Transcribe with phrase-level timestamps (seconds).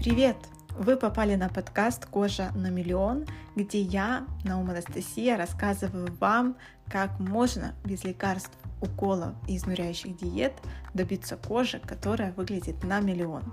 [0.00, 0.38] Привет!
[0.78, 6.56] Вы попали на подкаст «Кожа на миллион», где я, Наума Анастасия, рассказываю вам,
[6.90, 10.54] как можно без лекарств, уколов и изнуряющих диет
[10.94, 13.52] добиться кожи, которая выглядит на миллион.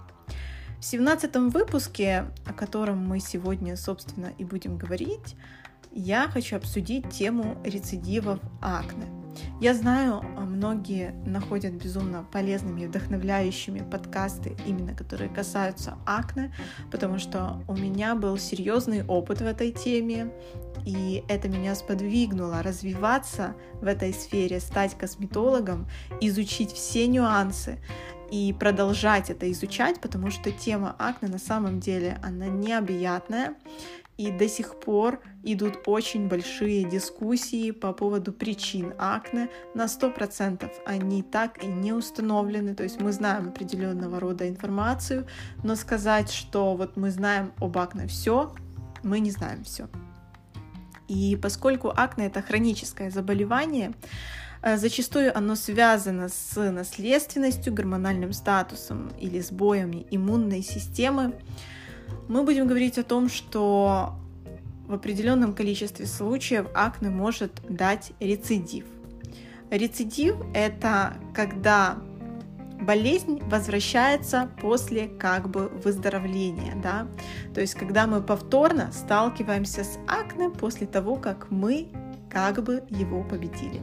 [0.80, 5.36] В 17 выпуске, о котором мы сегодня, собственно, и будем говорить,
[5.92, 9.08] я хочу обсудить тему рецидивов акне.
[9.60, 16.54] Я знаю, а, многие находят безумно полезными и вдохновляющими подкасты, именно которые касаются акне,
[16.92, 20.32] потому что у меня был серьезный опыт в этой теме,
[20.86, 25.88] и это меня сподвигнуло развиваться в этой сфере, стать косметологом,
[26.22, 27.80] изучить все нюансы
[28.32, 33.56] и продолжать это изучать, потому что тема акне на самом деле, она необъятная,
[34.18, 39.50] и до сих пор идут очень большие дискуссии по поводу причин акне.
[39.76, 42.74] На 100% они так и не установлены.
[42.74, 45.28] То есть мы знаем определенного рода информацию,
[45.64, 48.54] но сказать, что вот мы знаем об акне все,
[49.04, 49.88] мы не знаем все.
[51.08, 53.94] И поскольку акне это хроническое заболевание,
[54.64, 61.34] э, Зачастую оно связано с наследственностью, гормональным статусом или сбоями иммунной системы
[62.28, 64.16] мы будем говорить о том, что
[64.88, 68.86] в определенном количестве случаев акне может дать рецидив.
[69.70, 71.98] Рецидив– это когда
[72.82, 77.08] болезнь возвращается после как бы выздоровления, да,
[77.54, 81.90] то есть когда мы повторно сталкиваемся с акне после того, как мы
[82.30, 83.82] как бы его победили.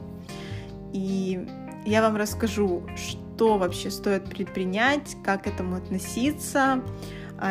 [0.92, 1.46] И
[1.84, 6.82] я вам расскажу, что вообще стоит предпринять, как к этому относиться,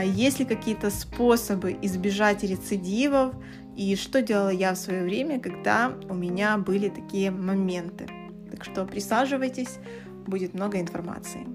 [0.03, 3.35] есть ли какие-то способы избежать рецидивов
[3.75, 8.07] и что делала я в свое время, когда у меня были такие моменты.
[8.51, 9.79] Так что присаживайтесь,
[10.25, 11.47] будет много информации.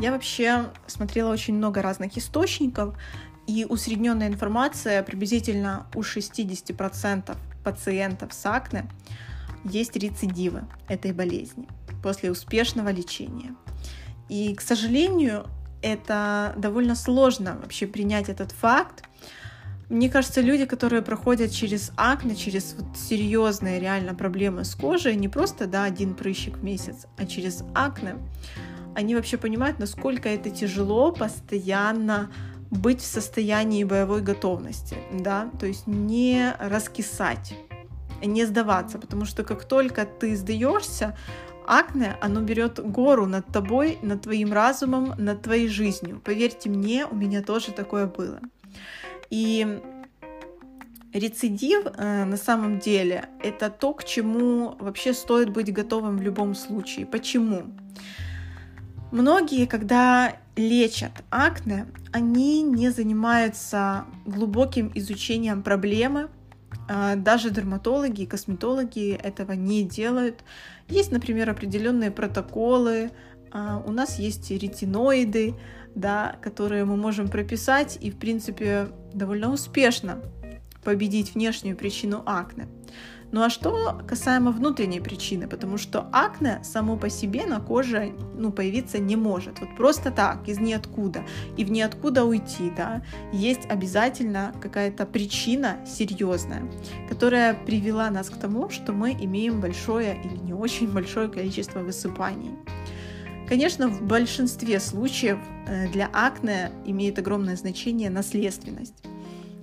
[0.00, 2.96] Я вообще смотрела очень много разных источников,
[3.46, 8.88] и усредненная информация приблизительно у 60% пациентов с акне
[9.64, 11.68] есть рецидивы этой болезни
[12.02, 13.54] после успешного лечения.
[14.28, 15.46] И, к сожалению,
[15.82, 19.04] это довольно сложно вообще принять этот факт.
[19.88, 25.28] Мне кажется, люди, которые проходят через акне, через вот серьезные реально проблемы с кожей, не
[25.28, 28.16] просто да, один прыщик в месяц, а через акне,
[28.94, 32.30] они вообще понимают, насколько это тяжело постоянно
[32.70, 37.54] быть в состоянии боевой готовности, да, то есть не раскисать,
[38.24, 41.16] не сдаваться, потому что как только ты сдаешься,
[41.66, 46.20] Акне, оно берет гору над тобой, над твоим разумом, над твоей жизнью.
[46.24, 48.40] Поверьте мне, у меня тоже такое было.
[49.30, 49.80] И
[51.12, 56.54] рецидив э, на самом деле это то, к чему вообще стоит быть готовым в любом
[56.54, 57.06] случае.
[57.06, 57.64] Почему?
[59.10, 66.28] Многие, когда лечат акне, они не занимаются глубоким изучением проблемы,
[67.16, 70.44] даже дерматологи и косметологи этого не делают.
[70.88, 73.10] Есть, например, определенные протоколы,
[73.52, 75.54] а, у нас есть ретиноиды,
[75.94, 80.22] да, которые мы можем прописать и, в принципе, довольно успешно
[80.84, 82.66] победить внешнюю причину акне.
[83.32, 88.52] Ну а что касаемо внутренней причины, потому что акне само по себе на коже ну,
[88.52, 89.58] появиться не может.
[89.60, 91.24] Вот просто так, из ниоткуда.
[91.56, 93.02] И в ниоткуда уйти, да.
[93.32, 96.62] Есть обязательно какая-то причина серьезная,
[97.08, 102.50] которая привела нас к тому, что мы имеем большое или не очень большое количество высыпаний.
[103.48, 108.94] Конечно, в большинстве случаев э, для акне имеет огромное значение наследственность.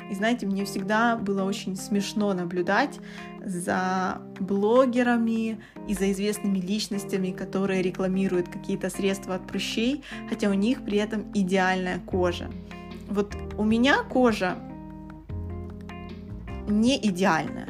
[0.10, 3.00] И знаете, мне всегда было очень смешно наблюдать
[3.46, 10.84] за блогерами и за известными личностями, которые рекламируют какие-то средства от прыщей, хотя у них
[10.84, 12.50] при этом идеальная кожа.
[13.08, 14.58] Вот у меня кожа
[16.68, 17.70] не идеальная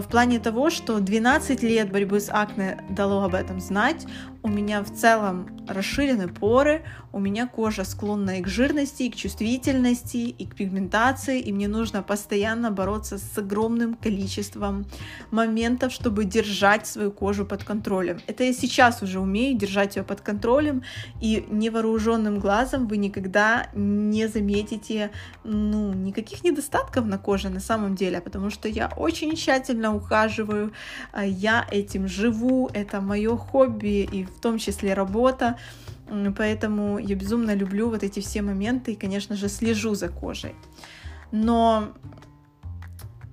[0.00, 4.06] в плане того, что 12 лет борьбы с акне дало об этом знать.
[4.44, 9.14] У меня в целом расширены поры, у меня кожа склонна и к жирности, и к
[9.14, 14.84] чувствительности, и к пигментации, и мне нужно постоянно бороться с огромным количеством
[15.30, 18.18] моментов, чтобы держать свою кожу под контролем.
[18.26, 20.82] Это я сейчас уже умею держать ее под контролем,
[21.20, 25.12] и невооруженным глазом вы никогда не заметите
[25.44, 30.72] ну, никаких недостатков на коже на самом деле, потому что я очень тщательно ухаживаю,
[31.12, 35.58] а я этим живу, это мое хобби и в том числе работа.
[36.36, 40.54] Поэтому я безумно люблю вот эти все моменты и, конечно же, слежу за кожей.
[41.30, 41.92] Но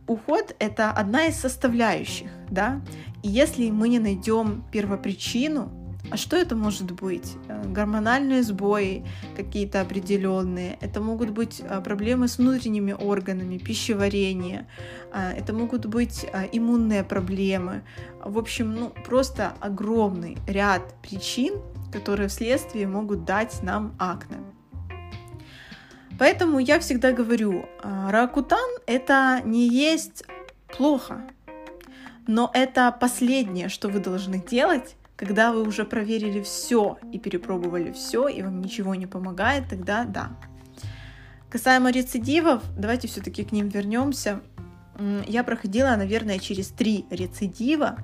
[0.07, 2.81] уход— это одна из составляющих, да,
[3.21, 5.71] и если мы не найдем первопричину,
[6.11, 7.35] А что это может быть?
[7.47, 10.77] Э, гормональные сбои какие-то определенные.
[10.81, 14.67] Это могут быть э, проблемы с внутренними органами, пищеварение.
[15.13, 17.83] Э, это могут быть иммунные проблемы.
[18.23, 21.53] В общем, ну, просто огромный ряд причин,
[21.91, 24.37] которые вследствие могут дать нам акне.
[26.17, 30.25] Поэтому я всегда говорю, ракутан это не есть
[30.75, 31.21] плохо,
[32.27, 38.29] но это последнее, что вы должны делать, когда вы уже проверили все и перепробовали все,
[38.29, 40.31] и вам ничего не помогает, тогда да.
[41.49, 44.39] Касаемо рецидивов, давайте все-таки к ним вернемся.
[45.27, 47.97] Я проходила, наверное, через три рецидива,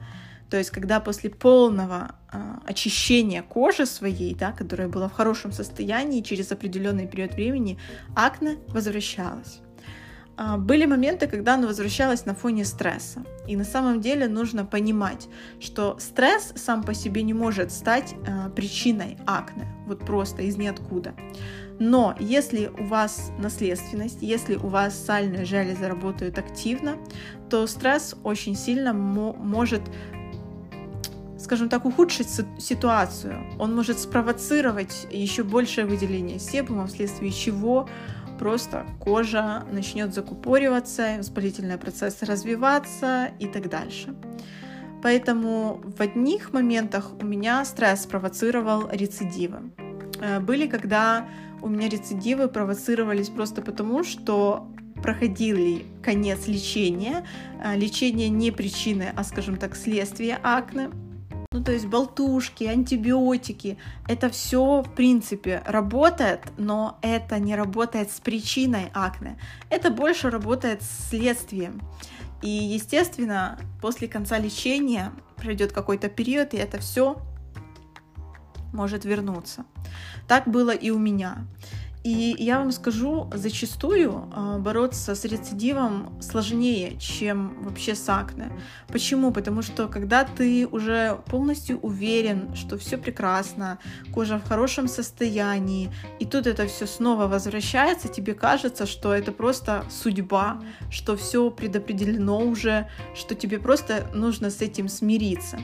[0.50, 6.22] то есть когда после полного э, очищения кожи своей, да, которая была в хорошем состоянии,
[6.22, 7.80] через определенный период времени
[8.14, 9.62] акне возвращалась.
[10.38, 13.24] А, были моменты, когда она возвращалась на фоне стресса.
[13.48, 15.28] И на самом деле нужно понимать,
[15.60, 21.14] что стресс сам по себе не может стать э, причиной акне, вот просто из ниоткуда.
[21.80, 26.98] Но если у вас наследственность, если у вас сальные железы работают активно,
[27.50, 29.82] то стресс очень сильно может
[31.38, 32.28] скажем так, ухудшить
[32.58, 33.36] ситуацию.
[33.60, 37.88] Он может спровоцировать еще большее выделение себума, вследствие чего
[38.38, 44.16] просто кожа начнет закупориваться, воспалительные процессы развиваться и так дальше.
[45.02, 49.72] Поэтому в одних моментах у меня стресс спровоцировал рецидивы.
[50.20, 51.28] Э, были, когда
[51.62, 54.68] у меня рецидивы провоцировались просто потому, что
[55.04, 57.26] проходили конец лечения.
[57.64, 60.90] Э, лечение не причины, а, скажем так, следствие акне.
[61.56, 63.78] Ну, то есть болтушки, антибиотики,
[64.10, 69.40] это все, в принципе, работает, но это не работает с причиной акне.
[69.70, 71.82] Это больше работает с следствием.
[72.42, 77.22] И, естественно, после конца лечения пройдет какой-то период, и это все
[78.74, 79.64] может вернуться.
[80.28, 81.48] Так было и у меня.
[82.06, 88.52] И я вам скажу, зачастую а, бороться с рецидивом сложнее, чем вообще с акне.
[88.88, 89.32] Почему?
[89.32, 93.80] Потому что когда ты уже полностью уверен, что все прекрасно,
[94.14, 99.84] кожа в хорошем состоянии, и тут это все снова возвращается, тебе кажется, что это просто
[99.90, 100.62] судьба,
[100.92, 105.58] что все предопределено уже, что тебе просто нужно с этим смириться.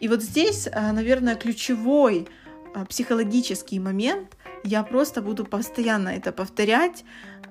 [0.00, 2.28] И вот здесь, а, наверное, ключевой
[2.74, 7.04] а, психологический момент я просто буду постоянно это повторять,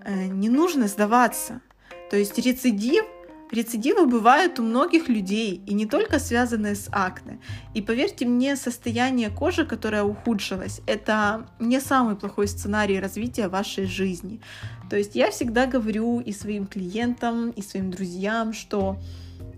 [0.03, 1.61] э, не нужно сдаваться.
[2.09, 3.05] То есть рецидив
[3.51, 7.39] Рецидивы бывают у многих людей, и не только связанные с акне.
[7.75, 14.41] И поверьте мне, состояние кожи, которое ухудшилось, это не самый плохой сценарий развития вашей жизни.
[14.89, 18.97] То есть я всегда говорю и своим клиентам, и своим друзьям, что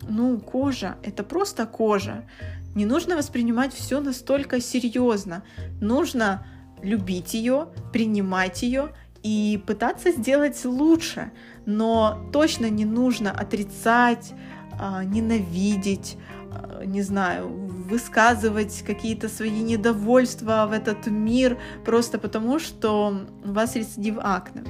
[0.09, 2.25] ну, кожа— это просто кожа.
[2.75, 5.43] Не нужно воспринимать все настолько серьезно.
[5.81, 6.45] Нужно
[6.81, 8.89] любить ее, принимать ее
[9.23, 11.31] и пытаться сделать лучше.
[11.65, 14.33] Но точно не нужно отрицать,
[14.79, 16.17] а, ненавидеть,
[16.51, 23.75] а, не знаю, высказывать какие-то свои недовольства в этот мир просто потому, что у вас
[23.75, 24.63] рецидив акне.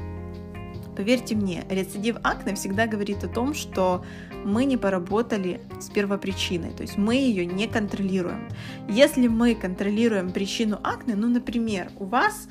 [0.96, 4.04] Поверьте мне, рецидив акне всегда говорит о том, что
[4.46, 8.50] мы не поработали с первопричиной, то есть мы ее не контролируем.
[8.90, 12.48] Если мы контролируем причину акне, ну, например, у вас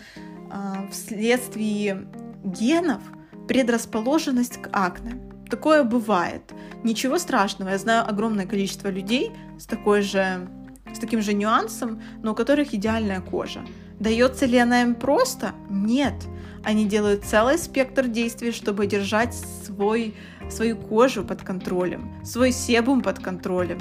[0.51, 2.07] э, вследствие
[2.45, 3.03] генов
[3.49, 5.21] предрасположенность к акне.
[5.49, 6.43] Такое бывает.
[6.83, 7.71] Ничего страшного.
[7.71, 10.49] Я знаю огромное количество людей с такой же
[10.93, 13.61] с таким же нюансом, но у которых идеальная кожа.
[14.01, 15.53] Дается ли она им просто?
[15.69, 16.15] Нет.
[16.67, 19.33] Они делают целый спектр действий, чтобы держать
[19.65, 20.17] свой,
[20.51, 23.79] свою кожу под контролем, свой себум под контролем,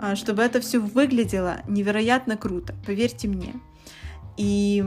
[0.00, 3.52] а, чтобы это все выглядело невероятно круто, поверьте мне.
[4.38, 4.82] И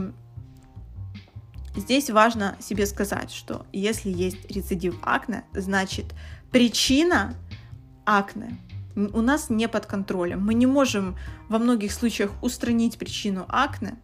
[1.76, 6.06] здесь важно себе сказать, что если есть рецидив акне, значит
[6.50, 7.34] причина
[8.04, 8.58] акне
[8.96, 10.44] у нас не под контролем.
[10.44, 11.16] Мы не можем
[11.48, 13.98] во многих случаях устранить причину акне,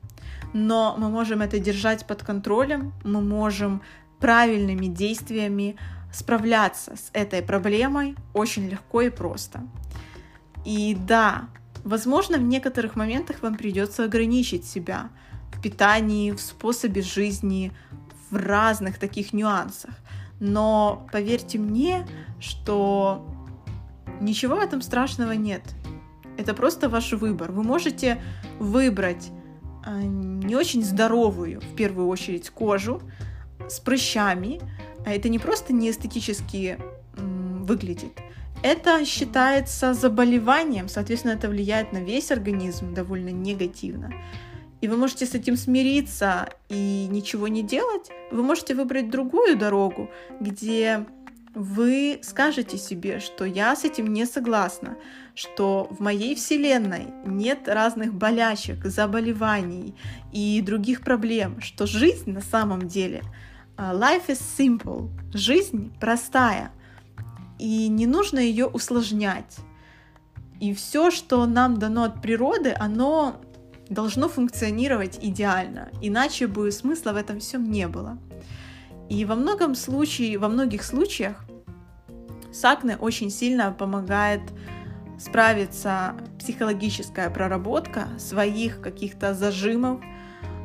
[0.53, 3.83] но мы можем это держать под контролем, мы можем
[4.19, 5.77] правильными действиями
[6.13, 9.63] справляться с этой проблемой очень легко и просто.
[10.65, 11.49] И да,
[11.85, 15.09] возможно, в некоторых моментах вам придется ограничить себя
[15.53, 17.73] в питании, в способе жизни,
[18.31, 19.95] в разных таких нюансах.
[20.39, 22.07] Но поверьте мне,
[22.41, 23.27] что
[24.21, 25.63] ничего в этом страшного нет.
[26.37, 27.53] Это просто ваш выбор.
[27.53, 28.21] Вы можете
[28.59, 29.31] выбрать
[29.87, 33.03] не очень здоровую, в первую очередь, кожу
[33.69, 34.61] с прыщами.
[35.05, 36.79] А это не просто не эстетически
[37.17, 38.13] выглядит,
[38.63, 44.13] это считается заболеванием, соответственно, это влияет на весь организм довольно негативно.
[44.81, 48.11] И вы можете с этим смириться и ничего не делать.
[48.31, 50.11] Вы можете выбрать другую дорогу,
[50.41, 51.07] где
[51.55, 54.97] вы скажете себе, что я с этим не согласна,
[55.35, 59.95] что в моей вселенной нет разных болячек, заболеваний
[60.33, 63.23] и других проблем, что жизнь на самом деле
[63.77, 66.73] а, life is simple, жизнь простая,
[67.59, 69.57] и не нужно ее усложнять.
[70.61, 73.41] И все, что нам дано от природы, оно
[73.89, 78.19] должно функционировать идеально, иначе бы смысла в этом всем не было.
[79.09, 81.45] И во многом случае, во многих случаях
[82.53, 84.43] сакне очень сильно помогает
[85.23, 90.01] справиться психологическая проработка своих каких-то зажимов,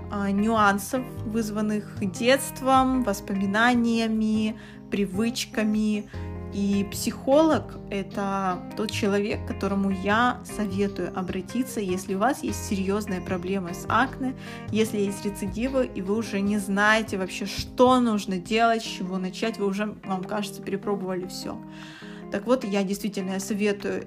[0.10, 4.60] а, нюансов, вызванных детством, воспоминаниями,
[4.90, 6.10] привычками,
[6.54, 13.74] и психолог— это тот человек, которому я советую обратиться, если у вас есть серьезные проблемы
[13.74, 14.34] с акне,
[14.72, 19.60] если есть рецидивы, и вы уже не знаете вообще, что нужно делать, с чего начать,
[19.60, 21.60] вы уже, вам кажется, перепробовали все.
[22.32, 24.06] Так вот, я действительно советую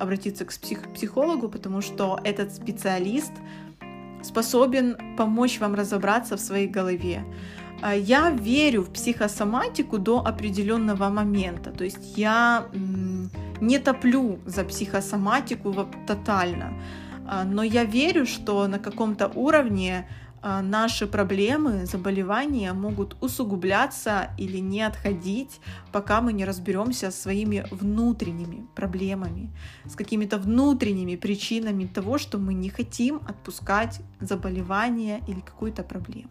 [0.00, 3.32] обратиться к псих психологу, потому что этот специалист
[4.22, 7.24] способен помочь вам разобраться в своей голове.
[7.82, 11.70] А, я верю в психосоматику до определенного момента.
[11.70, 12.66] То есть я
[13.60, 15.74] не топлю за психосоматику
[16.06, 16.72] тотально.
[17.26, 20.06] А, но я верю, что на каком-то уровне
[20.42, 25.60] наши проблемы, заболевания могут усугубляться или не отходить,
[25.92, 29.50] пока мы не разберемся с своими внутренними проблемами,
[29.86, 36.30] с какими-то внутренними причинами того, что мы не хотим отпускать заболевание или какую-то проблему.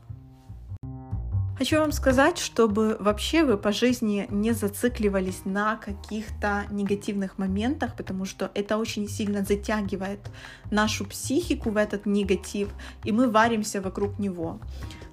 [1.59, 8.23] Хочу вам сказать, чтобы вообще вы по жизни не зацикливались на каких-то негативных моментах, потому
[8.23, 10.21] что это очень сильно затягивает
[10.71, 12.69] нашу психику в этот негатив,
[13.03, 14.61] и мы варимся вокруг него.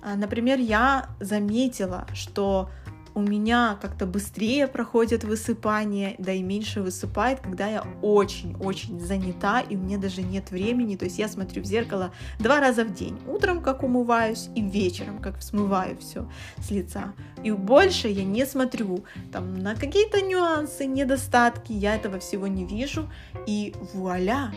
[0.05, 2.71] А, например, я заметила, что
[3.17, 9.75] у меня как-то быстрее проходит высыпание, да и меньше высыпает, когда я очень-очень занята, и
[9.75, 10.97] у меня даже нет времени.
[10.97, 13.19] То есть я смотрю в зеркало два раза в день.
[13.27, 17.15] Утром, как умываюсь, и вечером, как смываю все с лица.
[17.43, 21.73] И больше я не смотрю там, на какие-то нюансы, недостатки.
[21.73, 23.11] Я этого всего не вижу.
[23.47, 24.53] И вуаля!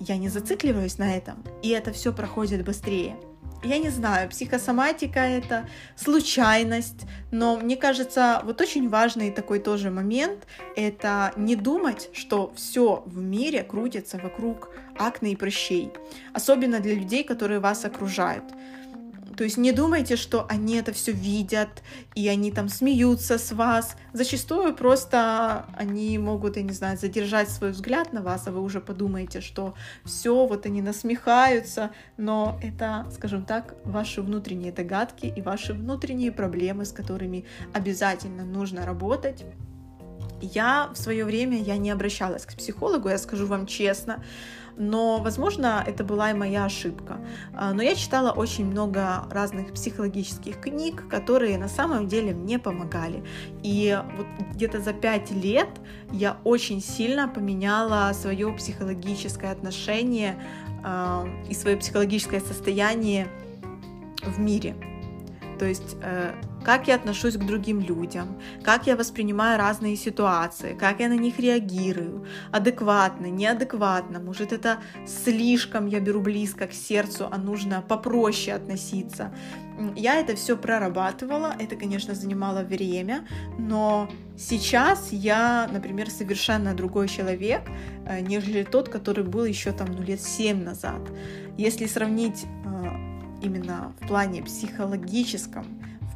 [0.00, 3.16] Я не зацикливаюсь на этом, и это все проходит быстрее
[3.62, 10.46] я не знаю, психосоматика это, случайность, но мне кажется, вот очень важный такой тоже момент,
[10.76, 15.92] это не думать, что все в мире крутится вокруг акне и прыщей,
[16.32, 18.44] особенно для людей, которые вас окружают.
[19.40, 21.82] То есть не думайте, что они это все видят,
[22.14, 23.96] и они там смеются с вас.
[24.12, 28.82] Зачастую просто они могут, я не знаю, задержать свой взгляд на вас, а вы уже
[28.82, 29.72] подумаете, что
[30.04, 36.84] все, вот они насмехаются, но это, скажем так, ваши внутренние догадки и ваши внутренние проблемы,
[36.84, 39.46] с которыми обязательно нужно работать.
[40.40, 44.22] Я в свое время я не обращалась к психологу, я скажу вам честно,
[44.76, 47.18] но, возможно, это была и моя ошибка.
[47.54, 53.22] А, но я читала очень много разных психологических книг, которые на самом деле мне помогали.
[53.62, 55.68] И вот где-то за пять лет
[56.12, 60.42] я очень сильно поменяла свое психологическое отношение
[60.82, 63.28] а, и свое психологическое состояние
[64.22, 64.74] в мире.
[65.58, 66.32] То есть э,
[66.64, 71.38] как я отношусь к другим людям, как я воспринимаю разные ситуации, как я на них
[71.38, 79.32] реагирую, адекватно, неадекватно, может это слишком я беру близко к сердцу, а нужно попроще относиться.
[79.96, 83.26] Я это все прорабатывала, это, конечно, занимало время,
[83.58, 87.62] но сейчас я, например, совершенно другой человек,
[88.04, 91.00] э, нежели тот, который был еще там ну, лет 7 назад.
[91.56, 93.10] Если сравнить э,
[93.42, 95.64] именно в плане психологическом,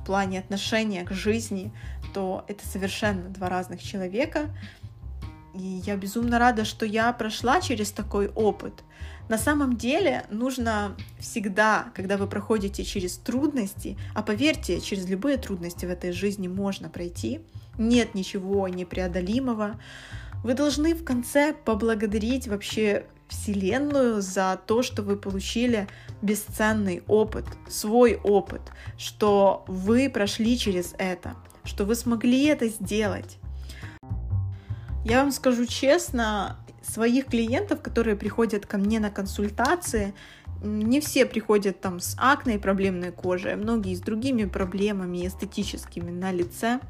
[0.05, 1.73] в плане отношения к жизни,
[2.13, 4.51] то это совершенно два разных человека.
[5.55, 8.85] И я безумно рада, что я прошла через такой опыт.
[9.31, 15.87] На самом деле нужно всегда, когда вы проходите через трудности, а поверьте, через любые трудности
[15.87, 17.41] в этой жизни можно пройти,
[17.79, 19.81] нет ничего непреодолимого,
[20.43, 25.89] вы должны в конце поблагодарить вообще Вселенную за то, что вы получили
[26.23, 28.63] бесценный опыт, свой опыт,
[28.99, 33.39] что вы прошли через это, что вы смогли это сделать.
[35.05, 40.15] Я вам скажу честно, своих клиентов, которые приходят ко мне на консультации,
[40.63, 46.11] не все приходят там с акне и проблемной кожей, а многие с другими проблемами эстетическими
[46.11, 46.81] на лице.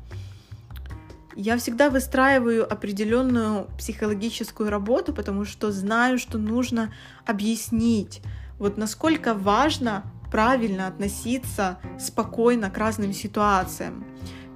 [1.36, 6.92] Я всегда выстраиваю определенную психологическую работу, потому что знаю, что нужно
[7.26, 8.22] объяснить,
[8.58, 14.04] вот насколько важно правильно относиться спокойно к разным ситуациям.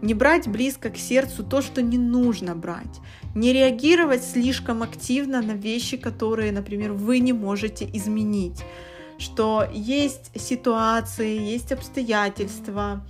[0.02, 3.00] Не брать близко к сердцу то, что не нужно брать.
[3.34, 8.62] Не реагировать слишком активно на вещи, которые, например, вы не можете изменить.
[9.18, 13.04] Что есть ситуации, есть обстоятельства,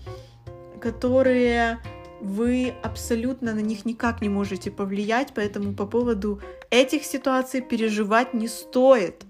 [0.81, 1.79] которые
[2.21, 8.49] вы абсолютно на них никак не можете повлиять, поэтому по поводу этих ситуаций переживать не
[8.49, 9.25] стоит.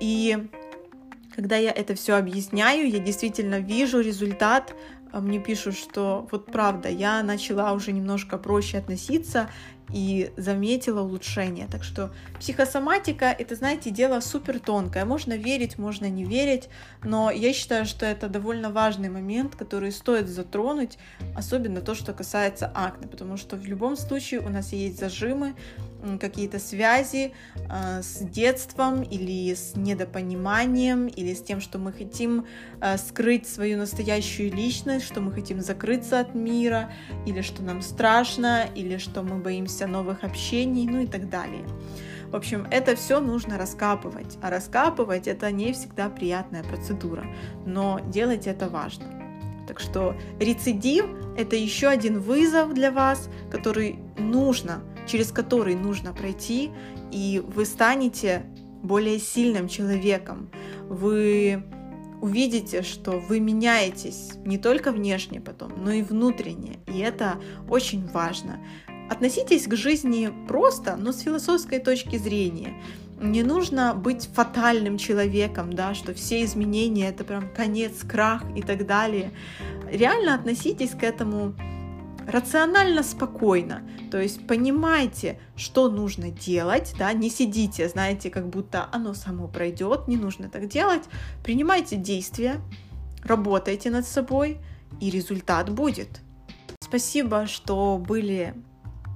[0.00, 0.48] И
[1.34, 4.74] когда я это все объясняю, я действительно вижу результат.
[5.12, 9.50] Мне пишут, что вот правда, я начала уже немножко проще относиться
[9.92, 11.66] и заметила улучшение.
[11.70, 15.04] Так что психосоматика, это, знаете, дело супер тонкое.
[15.04, 16.68] Можно верить, можно не верить,
[17.02, 20.98] но я считаю, что это довольно важный момент, который стоит затронуть,
[21.36, 25.54] особенно то, что касается акне, потому что в любом случае у нас есть зажимы,
[26.20, 32.46] какие-то связи э, с детством или с недопониманием или с тем, что мы хотим
[32.80, 36.90] э, скрыть свою настоящую личность, что мы хотим закрыться от мира,
[37.26, 41.64] или что нам страшно, или что мы боимся новых общений, ну и так далее.
[42.30, 47.24] В общем, это все нужно раскапывать, а раскапывать это не всегда приятная процедура,
[47.66, 49.04] но делать это важно.
[49.68, 51.06] Так что рецидив–
[51.36, 56.70] это еще один вызов для вас, который нужно через который нужно пройти,
[57.10, 58.44] и вы станете
[58.82, 60.50] более сильным человеком.
[60.88, 61.62] Вы
[62.20, 66.78] увидите, что вы меняетесь не только внешне потом, но и внутренне.
[66.86, 68.60] И это очень важно.
[69.10, 72.80] Относитесь к жизни просто, но с философской точки зрения.
[73.20, 78.86] Не нужно быть фатальным человеком, да, что все изменения это прям конец, крах и так
[78.86, 79.32] далее.
[79.90, 81.54] Реально относитесь к этому
[82.26, 89.14] рационально спокойно, то есть понимайте, что нужно делать, да, не сидите, знаете, как будто оно
[89.14, 91.02] само пройдет, не нужно так делать,
[91.42, 92.60] принимайте действия,
[93.24, 94.58] работайте над собой,
[95.00, 96.20] и результат будет.
[96.80, 98.54] Спасибо, что были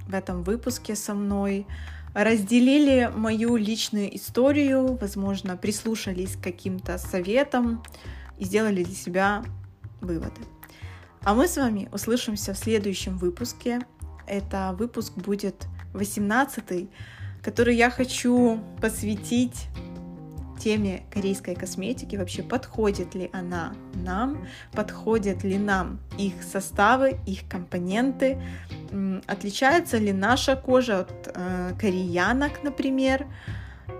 [0.07, 1.67] в этом выпуске со мной,
[2.13, 7.83] разделили мою личную историю, возможно, прислушались к каким-то советам
[8.39, 9.43] и сделали для себя
[10.01, 10.41] выводы.
[11.27, 13.81] А мы с вами услышимся в следующем выпуске.
[14.27, 16.89] Это выпуск будет 18
[17.41, 19.67] который я хочу посвятить
[20.57, 28.41] теме корейской косметики, вообще подходит ли она нам, подходят ли нам их составы, их компоненты,
[29.27, 33.27] отличается ли наша кожа от э, кореянок, например,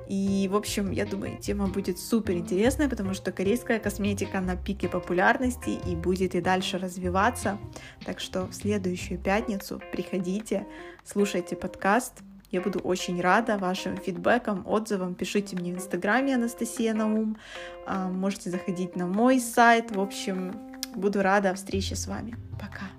[0.10, 4.88] и, в общем, я думаю, тема будет супер интересная, потому что корейская косметика на пике
[4.88, 7.58] популярности и будет и дальше развиваться.
[8.06, 10.66] Так что в следующую пятницу приходите,
[11.04, 12.14] слушайте подкаст.
[12.50, 15.16] Я буду очень рада вашим фидбэкам, отзывам.
[15.16, 17.38] Пишите мне в инстаграме Анастасия Наум.
[17.86, 19.94] А, можете заходить на мой сайт.
[19.94, 20.54] В общем,
[20.96, 22.38] буду рада встрече с вами.
[22.54, 22.97] Пока.